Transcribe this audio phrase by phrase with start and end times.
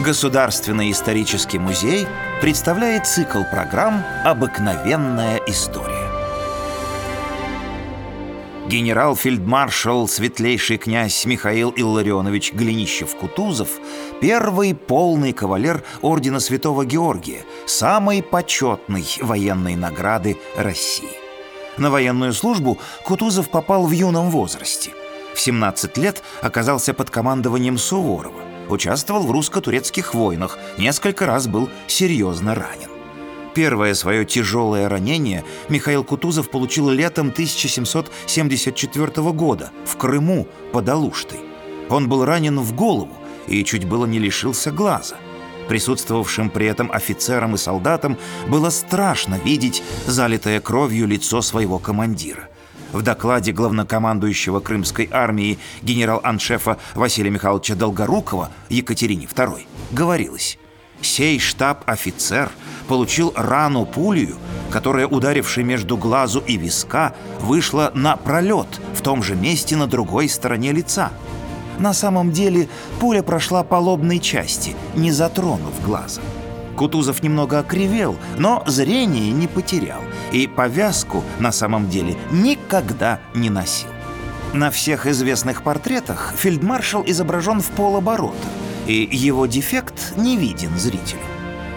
[0.00, 2.06] Государственный исторический музей
[2.40, 6.08] представляет цикл программ «Обыкновенная история».
[8.66, 13.68] Генерал-фельдмаршал светлейший князь Михаил Илларионович Глинищев-Кутузов–
[14.22, 21.10] первый полный кавалер Ордена Святого Георгия, самой почетной военной награды России.
[21.76, 24.92] На военную службу Кутузов попал в юном возрасте.
[25.34, 32.54] В 17 лет оказался под командованием Суворова участвовал в русско-турецких войнах, несколько раз был серьезно
[32.54, 32.88] ранен.
[33.54, 41.40] Первое свое тяжелое ранение Михаил Кутузов получил летом 1774 года в Крыму под Алуштой.
[41.88, 43.12] Он был ранен в голову
[43.48, 45.16] и чуть было не лишился глаза.
[45.68, 48.16] Присутствовавшим при этом офицерам и солдатам
[48.48, 52.48] было страшно видеть залитое кровью лицо своего командира–
[52.92, 60.58] в докладе главнокомандующего Крымской армии генерал-аншефа Василия Михайловича Долгорукова Екатерине II говорилось
[61.00, 62.50] «Сей штаб-офицер
[62.88, 64.36] получил рану пулю,
[64.70, 70.28] которая, ударившая между глазу и виска, вышла на пролет в том же месте на другой
[70.28, 71.10] стороне лица.
[71.78, 76.20] На самом деле пуля прошла по лобной части, не затронув глаза».
[76.80, 80.00] Кутузов немного окривел, но зрение не потерял
[80.32, 83.90] и повязку на самом деле никогда не носил.
[84.54, 88.48] На всех известных портретах фельдмаршал изображен в полоборота,
[88.86, 91.20] и его дефект не виден зрителю.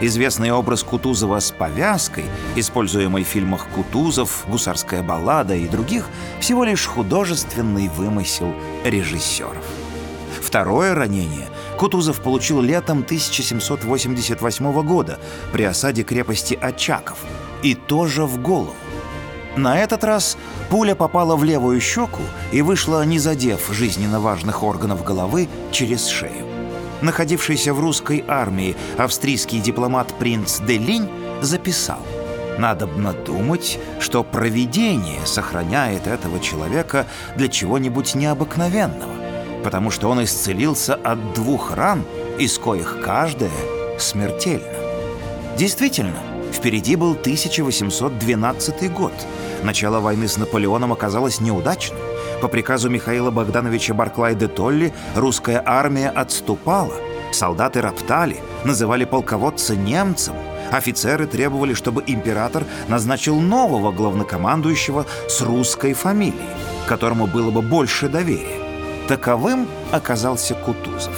[0.00, 2.24] Известный образ Кутузова с повязкой,
[2.56, 6.08] используемый в фильмах «Кутузов», «Гусарская баллада» и других,
[6.40, 8.52] всего лишь художественный вымысел
[8.84, 9.64] режиссеров.
[10.42, 11.46] Второе ранение
[11.78, 15.20] Кутузов получил летом 1788 года
[15.52, 17.18] при осаде крепости Очаков,
[17.62, 18.74] и тоже в голову.
[19.56, 20.36] На этот раз
[20.70, 26.46] пуля попала в левую щеку и вышла, не задев жизненно важных органов головы, через шею.
[27.00, 31.08] Находившийся в русской армии австрийский дипломат принц Делинь
[31.42, 32.00] записал
[32.58, 37.06] «Надобно думать, что провидение сохраняет этого человека
[37.36, 39.27] для чего-нибудь необыкновенного
[39.64, 42.04] потому что он исцелился от двух ран,
[42.38, 43.50] из коих каждая
[43.98, 44.66] смертельна.
[45.56, 46.18] Действительно,
[46.52, 49.12] впереди был 1812 год.
[49.62, 51.98] Начало войны с Наполеоном оказалось неудачным.
[52.40, 56.94] По приказу Михаила Богдановича Барклай де Толли русская армия отступала.
[57.32, 60.34] Солдаты роптали, называли полководца немцем.
[60.70, 66.38] Офицеры требовали, чтобы император назначил нового главнокомандующего с русской фамилией,
[66.86, 68.67] которому было бы больше доверия.
[69.08, 71.16] Таковым оказался Кутузов.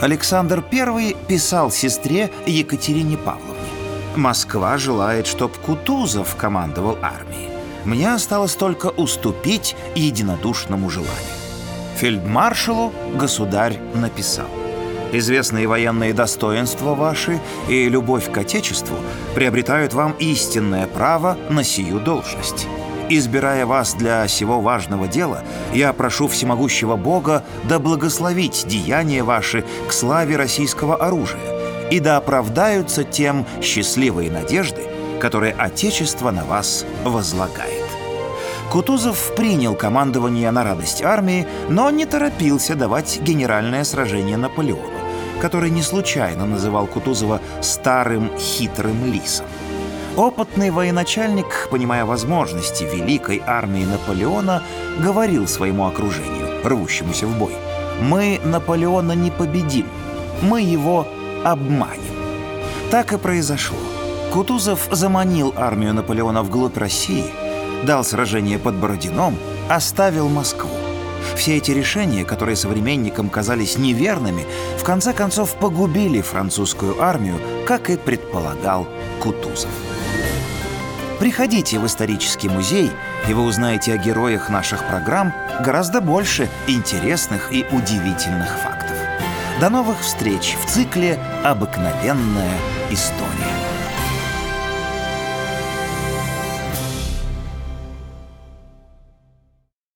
[0.00, 3.56] Александр I писал сестре Екатерине Павловне.
[4.14, 7.50] «Москва желает, чтоб Кутузов командовал армией.
[7.84, 11.16] Мне осталось только уступить единодушному желанию».
[11.96, 14.46] Фельдмаршалу государь написал.
[15.12, 18.96] Известные военные достоинства ваши и любовь к Отечеству
[19.34, 22.68] приобретают вам истинное право на сию должность.
[23.08, 29.92] Избирая вас для сего важного дела, я прошу всемогущего Бога да благословить деяния ваши к
[29.92, 31.38] славе российского оружия
[31.88, 34.82] и да оправдаются тем счастливые надежды,
[35.20, 37.84] которые Отечество на вас возлагает.
[38.72, 44.98] Кутузов принял командование на радость армии, но не торопился давать генеральное сражение Наполеону,
[45.40, 49.46] который не случайно называл Кутузова «старым хитрым лисом».
[50.16, 54.62] Опытный военачальник, понимая возможности великой армии Наполеона,
[54.98, 57.52] говорил своему окружению, рвущемуся в бой,
[58.00, 59.86] «Мы Наполеона не победим,
[60.40, 61.06] мы его
[61.44, 62.16] обманем».
[62.90, 63.76] Так и произошло.
[64.32, 67.26] Кутузов заманил армию Наполеона вглубь России,
[67.84, 69.36] дал сражение под Бородином,
[69.68, 70.70] оставил Москву.
[71.34, 74.46] Все эти решения, которые современникам казались неверными,
[74.78, 78.86] в конце концов погубили французскую армию, как и предполагал
[79.22, 79.68] Кутузов.
[81.18, 82.90] Приходите в исторический музей,
[83.26, 88.96] и вы узнаете о героях наших программ гораздо больше интересных и удивительных фактов.
[89.58, 92.58] До новых встреч в цикле «Обыкновенная
[92.90, 93.65] история».